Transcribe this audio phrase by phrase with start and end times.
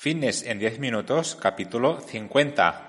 [0.00, 2.87] Fitness en 10 minutos, capítulo 50.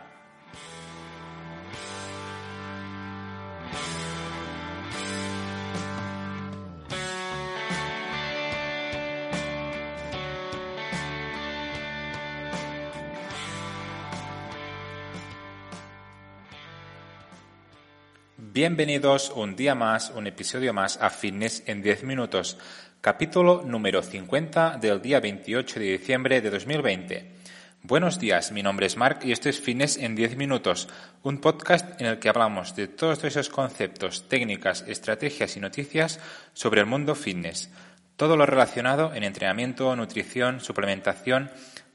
[18.61, 22.57] Bienvenidos un día más, un episodio más a Fitness en 10 minutos,
[22.99, 27.35] capítulo número 50 del día 28 de diciembre de 2020.
[27.83, 30.89] Buenos días, mi nombre es Mark y esto es Fitness en 10 minutos,
[31.23, 36.19] un podcast en el que hablamos de todos esos conceptos, técnicas, estrategias y noticias
[36.51, 37.69] sobre el mundo fitness.
[38.17, 41.49] Todo lo relacionado en entrenamiento, nutrición, suplementación,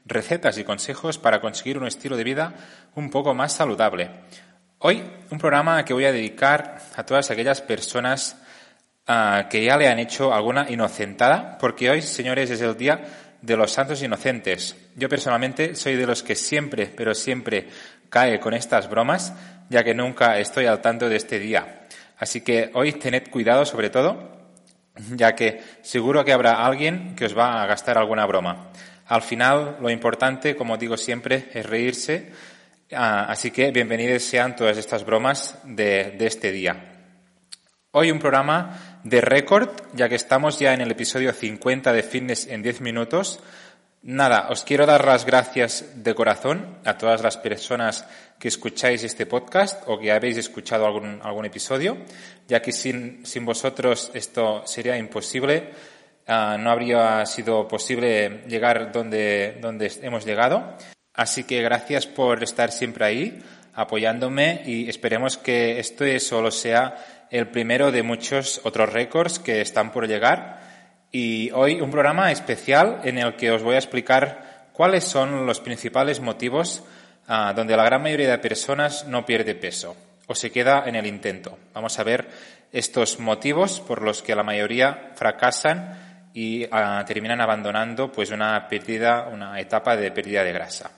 [0.07, 2.55] recetas y consejos para conseguir un estilo de vida
[2.95, 4.09] un poco más saludable.
[4.87, 8.37] Hoy un programa que voy a dedicar a todas aquellas personas
[9.07, 13.03] ah, que ya le han hecho alguna inocentada, porque hoy, señores, es el día
[13.41, 14.75] de los santos inocentes.
[14.95, 17.67] Yo personalmente soy de los que siempre, pero siempre
[18.11, 19.33] cae con estas bromas,
[19.71, 21.87] ya que nunca estoy al tanto de este día.
[22.19, 24.51] Así que hoy tened cuidado sobre todo,
[25.15, 28.67] ya que seguro que habrá alguien que os va a gastar alguna broma.
[29.07, 32.31] Al final, lo importante, como digo siempre, es reírse
[32.91, 36.91] así que bienvenidos sean todas estas bromas de, este día.
[37.91, 42.47] Hoy un programa de récord, ya que estamos ya en el episodio 50 de Fitness
[42.47, 43.39] en 10 minutos.
[44.03, 48.05] Nada, os quiero dar las gracias de corazón a todas las personas
[48.37, 51.97] que escucháis este podcast o que habéis escuchado algún, algún episodio,
[52.47, 55.71] ya que sin, sin vosotros esto sería imposible.
[56.27, 60.75] Ah, no habría sido posible llegar donde, donde hemos llegado.
[61.15, 63.43] Así que gracias por estar siempre ahí,
[63.73, 66.95] apoyándome y esperemos que esto solo sea
[67.31, 70.61] el primero de muchos otros récords que están por llegar.
[71.11, 75.61] Y hoy un programa especial en el que os voy a explicar cuáles son los
[75.61, 76.83] principales motivos
[77.27, 79.95] ah, donde la gran mayoría de personas no pierde peso
[80.27, 81.57] o se queda en el intento.
[81.73, 82.27] Vamos a ver
[82.71, 89.29] estos motivos por los que la mayoría fracasan y ah, terminan abandonando pues una pérdida,
[89.31, 90.91] una etapa de pérdida de grasa.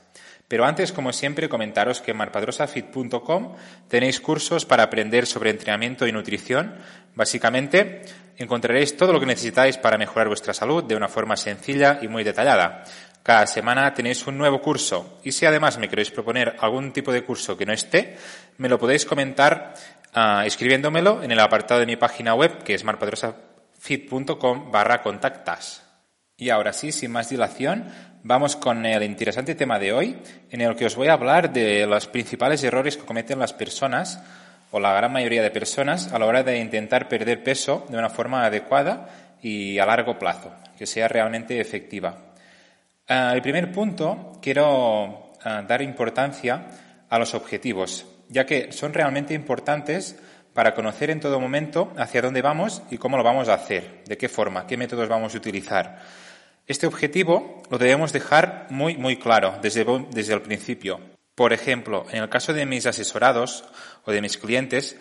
[0.47, 3.56] Pero antes, como siempre, comentaros que en marpadrosafit.com
[3.90, 6.75] tenéis cursos para aprender sobre entrenamiento y nutrición.
[7.16, 8.03] Básicamente,
[8.38, 12.24] encontraréis todo lo que necesitáis para mejorar vuestra salud de una forma sencilla y muy
[12.24, 12.86] detallada.
[13.24, 17.25] Cada semana tenéis un nuevo curso y si además me queréis proponer algún tipo de
[17.25, 18.16] curso que no esté,
[18.57, 19.74] me lo podéis comentar
[20.16, 25.87] uh, escribiéndomelo en el apartado de mi página web que es marpadrosafit.com barra contactas.
[26.40, 27.86] Y ahora sí, sin más dilación,
[28.22, 30.18] vamos con el interesante tema de hoy,
[30.52, 34.22] en el que os voy a hablar de los principales errores que cometen las personas,
[34.70, 38.12] o la gran mayoría de personas, a la hora de intentar perder peso de una
[38.12, 39.09] forma adecuada
[39.42, 42.36] y a largo plazo, que sea realmente efectiva.
[43.08, 46.68] Ah, el primer punto, quiero ah, dar importancia
[47.09, 50.19] a los objetivos, ya que son realmente importantes
[50.54, 54.18] para conocer en todo momento hacia dónde vamos y cómo lo vamos a hacer, de
[54.19, 56.27] qué forma, qué métodos vamos a utilizar.
[56.68, 61.00] Este objetivo lo debemos dejar muy, muy claro desde, desde el principio.
[61.34, 63.64] Por ejemplo, en el caso de mis asesorados
[64.04, 64.98] o de mis clientes,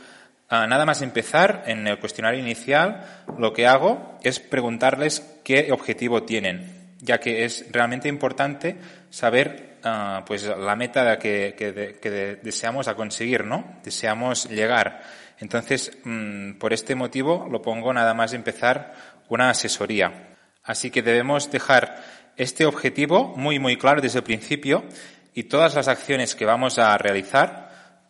[0.49, 3.04] nada más empezar en el cuestionario inicial,
[3.37, 8.77] lo que hago es preguntarles qué objetivo tienen, ya que es realmente importante
[9.10, 13.81] saber ah, pues la meta que, que, deseamos a conseguir, ¿no?
[13.83, 15.03] Deseamos llegar.
[15.41, 18.94] Entonces, mm, por este motivo lo pongo nada más empezar
[19.28, 20.35] una asesoría.
[20.66, 22.03] Así que debemos dejar
[22.37, 24.84] este objetivo muy, muy claro desde el principio
[25.33, 27.66] y todas las acciones que vamos a realizar,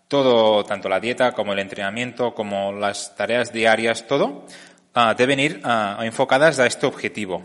[0.09, 4.47] todo, tanto la dieta como el entrenamiento, como las tareas diarias, todo,
[4.95, 7.45] ah, deben ir ah, enfocadas a este objetivo.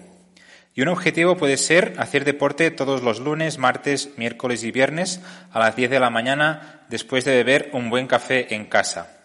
[0.73, 5.19] Y un objetivo puede ser hacer deporte todos los lunes, martes, miércoles y viernes
[5.51, 9.17] a las 10 de la mañana después de beber un buen café en casa.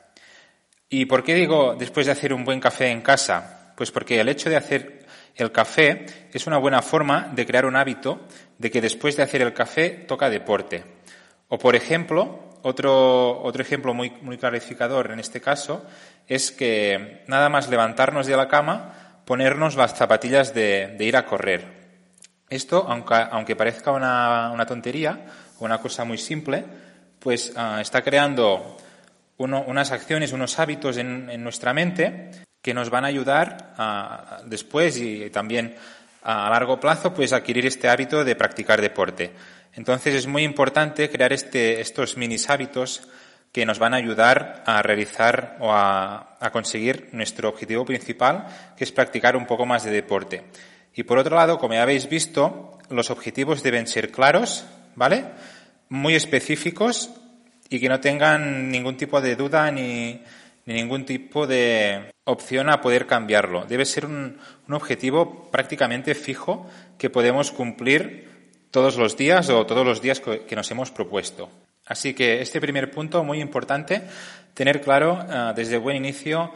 [0.89, 3.75] ¿Y por qué digo después de hacer un buen café en casa?
[3.77, 4.95] Pues porque el hecho de hacer
[5.37, 8.27] el café es una buena forma de crear un hábito
[8.59, 10.85] de que después de hacer el café toca deporte.
[11.49, 15.85] O, por ejemplo, otro, otro ejemplo muy, muy clarificador en este caso
[16.27, 21.77] es que nada más levantarnos de la cama, ponernos las zapatillas de, ir a correr.
[22.49, 25.27] Esto, aunque, aunque parezca una, una tontería,
[25.61, 26.65] una cosa muy simple,
[27.19, 28.77] pues ah, está creando
[29.39, 32.31] unas acciones, unos hábitos en, nuestra mente
[32.67, 35.77] que nos van a ayudar a, después y también
[36.25, 39.31] a largo plazo pues adquirir este hábito de practicar deporte.
[39.75, 43.07] Entonces es muy importante crear este, estos mini hábitos
[43.53, 48.83] que nos van a ayudar a realizar o a, a, conseguir nuestro objetivo principal, que
[48.83, 50.43] es practicar un poco más de deporte.
[50.93, 54.65] Y por otro lado, como ya habéis visto, los objetivos deben ser claros,
[54.97, 55.25] ¿vale?
[55.89, 57.11] Muy específicos
[57.71, 60.21] y que no tengan ningún tipo de duda ni,
[60.75, 63.65] ningún tipo de opción a poder cambiarlo.
[63.67, 66.69] Debe ser un, objetivo prácticamente fijo
[66.99, 68.29] que podemos cumplir
[68.71, 71.49] todos los días o todos los días que nos hemos propuesto.
[71.87, 74.03] Así que este primer punto, muy importante,
[74.55, 76.53] tener claro eh, desde buen inicio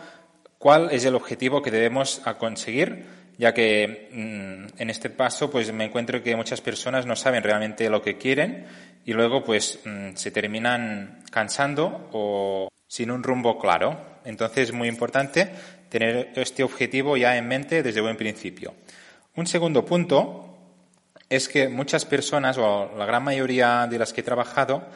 [0.59, 3.07] cuál es el objetivo que debemos conseguir,
[3.39, 7.89] ya que mm, en este paso pues me encuentro que muchas personas no saben realmente
[7.89, 8.67] lo que quieren
[9.07, 14.19] y luego pues mm, se terminan cansando o sin un rumbo claro.
[14.25, 15.49] Entonces es muy importante
[15.89, 18.75] tener este objetivo ya en mente desde buen principio.
[19.37, 20.59] Un segundo punto
[21.29, 24.89] es que muchas personas, o la gran mayoría de las que he trabajado,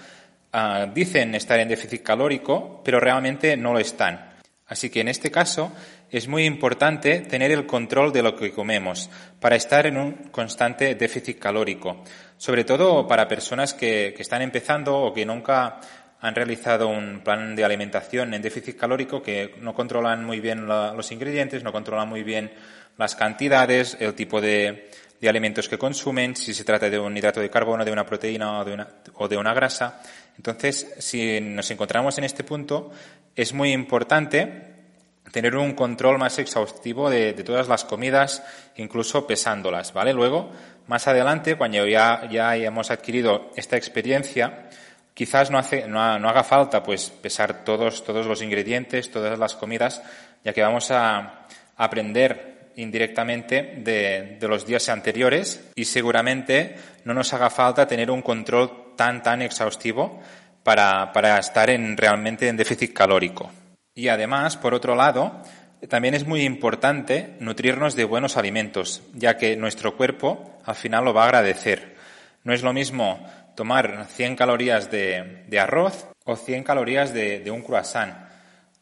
[0.52, 4.35] ah, dicen estar en déficit calórico, pero realmente no lo están.
[4.67, 5.70] Así que en este caso
[6.11, 10.96] es muy importante tener el control de lo que comemos para estar en un constante
[10.96, 12.02] déficit calórico,
[12.38, 15.81] sobre todo para personas que, están empezando o que nunca
[16.25, 21.12] han realizado un plan de alimentación en déficit calórico, que no controlan muy bien los
[21.12, 22.50] ingredientes, no controlan muy bien
[22.97, 24.91] las cantidades, el tipo de,
[25.29, 29.29] alimentos que consumen, si se trata de un hidrato de carbono, de una proteína o
[29.29, 30.00] de una, grasa.
[30.38, 32.91] Entonces, si nos encontramos en este punto,
[33.37, 34.73] es muy importante
[35.31, 38.43] tener un control más exhaustivo de, todas las comidas,
[38.77, 40.15] incluso pesándolas, ¿vale?
[40.15, 40.50] Luego,
[40.87, 44.70] más adelante, cuando ya, ya hemos adquirido esta experiencia,
[45.15, 50.03] quizás no, hace, no, haga falta pues pesar todos, todos los ingredientes, todas las comidas,
[50.45, 51.47] ya que vamos a
[51.77, 56.75] aprender indirectamente de, de, los días anteriores y seguramente
[57.05, 60.21] no nos haga falta tener un control tan, tan exhaustivo
[60.65, 63.51] para, para estar en, realmente en déficit calórico.
[63.95, 65.41] Y además, por otro lado,
[65.89, 71.15] también es muy importante nutrirnos de buenos alimentos, ya que nuestro cuerpo al final lo
[71.15, 71.95] va a agradecer.
[72.43, 78.15] No es lo mismo tomar 100 calorías de, arroz o 100 calorías de, un croissant.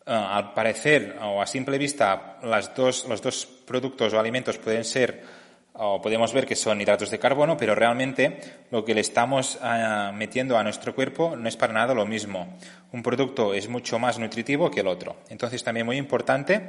[0.04, 4.84] Eh, al parecer, o a simple vista, las dos, los dos productos o alimentos pueden
[4.84, 5.42] ser
[5.74, 8.38] o podemos ver que son hidratos de carbono, pero realmente
[8.70, 12.58] lo que le estamos ah, metiendo a nuestro cuerpo no es para nada lo mismo.
[12.92, 15.16] Un producto es mucho más nutritivo que el otro.
[15.30, 16.68] Entonces también muy importante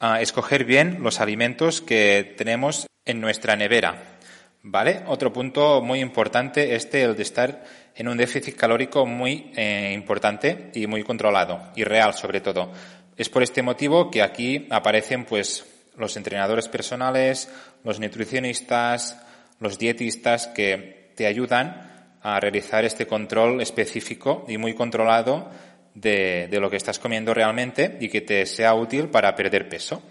[0.00, 4.18] ah, escoger bien los alimentos que tenemos en nuestra nevera.
[4.62, 5.04] ¿Vale?
[5.06, 7.64] Otro punto muy importante este, el de estar
[7.94, 12.70] en un déficit calórico muy eh, importante y muy controlado y real sobre todo.
[13.16, 15.66] Es por este motivo que aquí aparecen pues
[15.96, 17.48] los entrenadores personales,
[17.84, 19.18] los nutricionistas,
[19.60, 25.50] los dietistas que te ayudan a realizar este control específico y muy controlado
[25.94, 30.02] de, lo que estás comiendo realmente y que te sea útil para perder peso.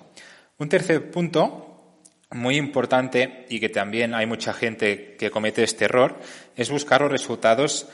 [0.57, 1.68] Un tercer punto
[2.31, 6.19] muy importante y que también hay mucha gente que comete este error
[6.55, 7.87] es buscar los resultados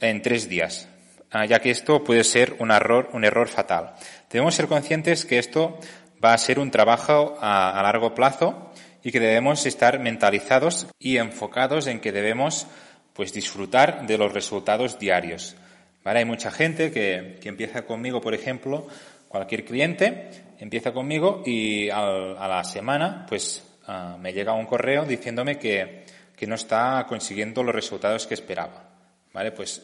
[0.00, 0.88] en tres días,
[1.30, 3.94] ah, ya que esto puede ser un error, un error fatal.
[4.30, 5.78] Debemos ser conscientes que esto
[6.24, 8.72] va a ser un trabajo a, largo plazo
[9.02, 12.66] y que debemos estar mentalizados y enfocados en que debemos
[13.12, 15.56] pues disfrutar de los resultados diarios.
[16.02, 16.20] ¿Vale?
[16.20, 18.86] Hay mucha gente que, empieza conmigo, por ejemplo,
[19.28, 25.58] cualquier cliente empieza conmigo y a la semana pues ah, me llega un correo diciéndome
[25.58, 26.04] que,
[26.36, 28.90] que no está consiguiendo los resultados que esperaba.
[29.32, 29.52] ¿Vale?
[29.52, 29.82] Pues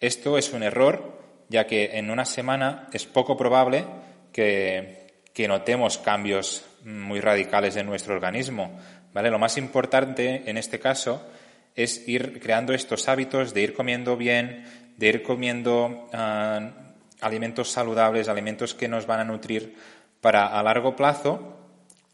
[0.00, 3.84] esto es un error, ya que en una semana es poco probable
[4.32, 8.78] que, que notemos cambios muy radicales en nuestro organismo.
[9.12, 9.30] ¿vale?
[9.30, 11.26] Lo más importante en este caso
[11.74, 14.64] es ir creando estos hábitos de ir comiendo bien,
[14.96, 16.70] de ir comiendo ah,
[17.20, 19.76] alimentos saludables, alimentos que nos van a nutrir
[20.20, 21.57] para a largo plazo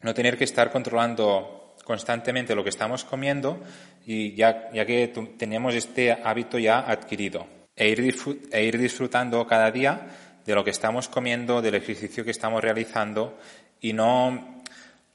[0.04, 3.60] no tener que estar controlando constantemente lo que estamos comiendo
[4.06, 5.08] y ya, ya que
[5.38, 8.14] tenemos este hábito ya adquirido e ir,
[8.52, 10.06] e ir disfrutando cada día
[10.44, 13.38] de lo que estamos comiendo, del ejercicio que estamos realizando
[13.80, 14.62] y no,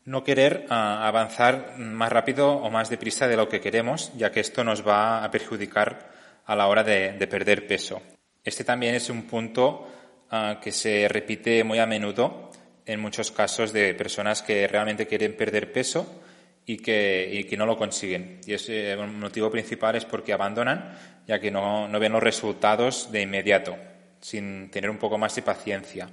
[0.05, 4.39] no querer ah, avanzar más rápido o más deprisa de lo que queremos, ya que
[4.39, 6.09] esto nos va a perjudicar
[6.47, 8.01] a la hora de, perder peso.
[8.43, 9.87] Este también es un punto
[10.31, 12.48] ah, que se repite muy a menudo
[12.89, 16.21] en muchos casos de personas que realmente quieren perder peso
[16.65, 18.41] y que, que no lo consiguen.
[18.47, 23.11] Y ese eh, motivo principal es porque abandonan, ya que no, no ven los resultados
[23.11, 23.77] de inmediato,
[24.19, 26.09] sin tener un poco más de paciencia.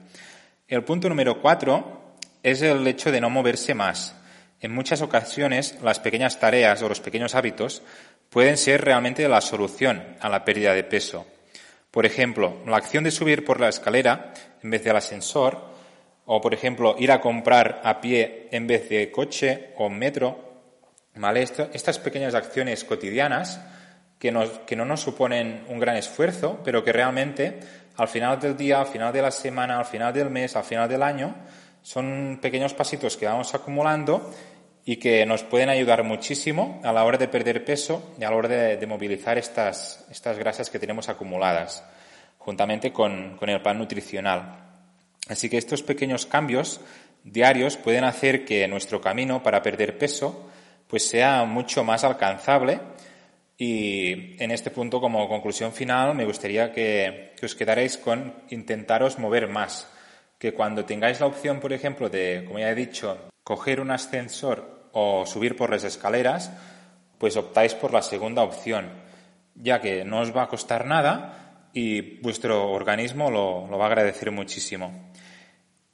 [0.68, 4.14] El punto número cuatro es el hecho de no moverse más.
[4.60, 7.82] En muchas ocasiones, las pequeñas tareas o los pequeños hábitos
[8.28, 11.26] pueden ser realmente la solución a la pérdida de peso.
[11.90, 15.75] Por ejemplo, la acción de subir por la escalera en vez del ascensor,
[16.26, 20.44] o por ejemplo, ir a comprar a pie en vez de coche o metro,
[21.72, 23.60] estas pequeñas acciones cotidianas
[24.18, 27.60] que, no nos suponen un gran esfuerzo, pero que realmente
[27.96, 30.88] al final del día, al final de la semana, al final del mes, al final
[30.88, 31.34] del año,
[31.80, 34.30] son pequeños pasitos que vamos acumulando
[34.84, 38.36] y que nos pueden ayudar muchísimo a la hora de perder peso y a la
[38.36, 40.06] hora de, movilizar estas,
[40.38, 41.84] grasas que tenemos acumuladas,
[42.38, 44.65] juntamente con, con el plan nutricional.
[45.28, 46.80] Así que estos pequeños cambios
[47.24, 50.48] diarios pueden hacer que nuestro camino para perder peso
[50.86, 52.80] pues sea mucho más alcanzable
[53.58, 59.48] y en este punto como conclusión final me gustaría que, os quedarais con intentaros mover
[59.48, 59.88] más,
[60.38, 64.90] que cuando tengáis la opción, por ejemplo, de, como ya he dicho, coger un ascensor
[64.92, 66.52] o subir por las escaleras,
[67.18, 68.90] pues optáis por la segunda opción,
[69.54, 74.30] ya que no os va a costar nada y vuestro organismo lo va a agradecer
[74.30, 75.12] muchísimo.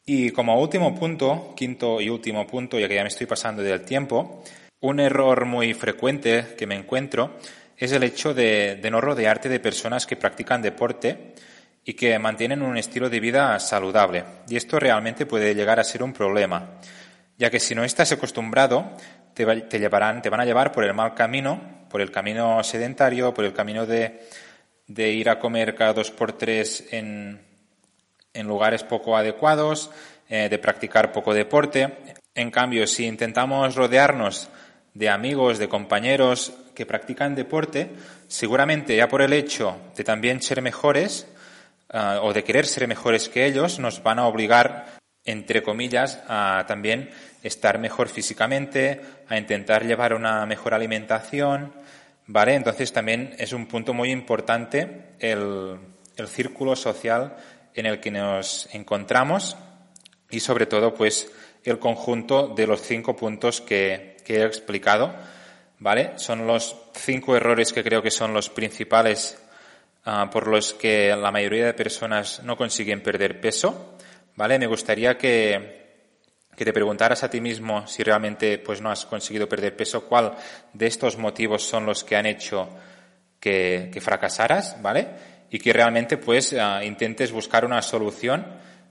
[0.05, 3.83] Y como último punto, quinto y último punto, ya que ya me estoy pasando del
[3.83, 4.43] tiempo,
[4.81, 7.39] un error muy frecuente que me encuentro
[7.77, 11.35] es el hecho de, no rodearte de personas que practican deporte
[11.85, 14.25] y que mantienen un estilo de vida saludable.
[14.49, 16.79] Y esto realmente puede llegar a ser un problema,
[17.39, 18.97] ya que si no estás acostumbrado,
[19.35, 19.45] te,
[19.79, 23.53] llevarán, te van a llevar por el mal camino, por el camino sedentario, por el
[23.53, 24.29] camino de,
[24.89, 27.52] ir a comer cada dos por tres en,
[28.35, 29.91] lugares poco adecuados,
[30.29, 31.99] eh, de practicar poco deporte.
[32.35, 34.49] En cambio, si intentamos rodearnos
[34.95, 37.91] de amigos, de compañeros que practican deporte,
[38.29, 41.27] seguramente ya por el hecho de también ser mejores
[41.91, 44.87] ah, o de querer ser mejores que ellos, nos van a obligar,
[45.25, 47.11] entre comillas, a también
[47.43, 51.73] estar mejor físicamente, a intentar llevar una mejor alimentación,
[52.27, 52.55] ¿vale?
[52.55, 55.79] Entonces también es un punto muy importante el,
[56.17, 57.37] el círculo social
[57.75, 59.57] en el que nos encontramos
[60.31, 61.31] y sobre todo pues
[61.65, 65.15] el conjunto de los cinco puntos que, que he explicado,
[65.79, 66.13] ¿vale?
[66.17, 69.39] Son los cinco errores que creo que son los principales
[70.05, 73.97] ah, por los que la mayoría de personas no consiguen perder peso,
[74.37, 74.59] ¿vale?
[74.59, 76.07] Me gustaría que,
[76.57, 80.35] que te preguntaras a ti mismo si realmente pues no has conseguido perder peso, cuál
[80.73, 82.69] de estos motivos son los que han hecho
[83.39, 85.32] que, que fracasaras, ¿vale?
[85.53, 88.45] Y que realmente pues ah, intentes buscar una solución,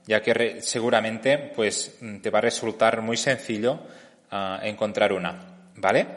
[0.07, 3.81] ya que seguramente pues te va a resultar muy sencillo
[4.63, 5.39] encontrar una.
[5.75, 6.07] ¿Vale?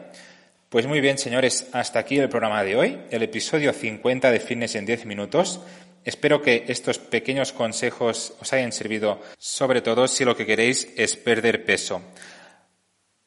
[0.69, 4.75] Pues muy bien, señores, hasta aquí el programa de hoy, el episodio 50 de Fitness
[4.75, 5.61] en 10 minutos.
[6.03, 11.15] Espero que estos pequeños consejos os hayan servido, sobre todo si lo que queréis es
[11.15, 12.01] perder peso.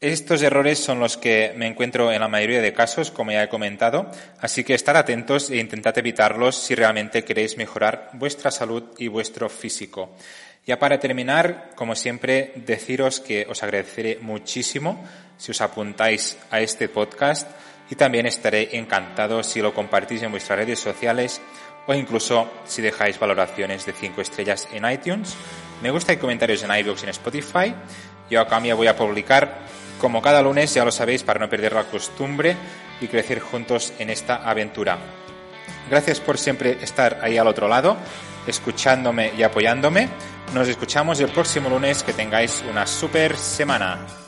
[0.01, 3.49] Estos errores son los que me encuentro en la mayoría de casos, como ya he
[3.49, 9.09] comentado, así que estar atentos e intentad evitarlos si realmente queréis mejorar vuestra salud y
[9.09, 10.15] vuestro físico.
[10.65, 15.05] Ya para terminar, como siempre, deciros que os agradeceré muchísimo
[15.37, 17.51] si os apuntáis a este podcast
[17.91, 21.41] y también estaré encantado si lo compartís en vuestras redes sociales
[21.89, 25.35] o incluso si dejáis valoraciones de 5 estrellas en iTunes.
[25.83, 27.75] Me gusta y comentarios en iVoox y en Spotify.
[28.31, 29.67] Yo a cambio voy a publicar
[30.01, 32.57] como cada lunes, ya lo sabéis, para no perder la costumbre
[33.01, 34.99] y crecer juntos en esta aventura.
[35.91, 37.97] Gracias por siempre estar ahí al otro lado,
[38.47, 40.09] escuchándome y apoyándome.
[40.55, 42.03] Nos escuchamos el próximo lunes.
[42.03, 44.28] Que tengáis una super semana.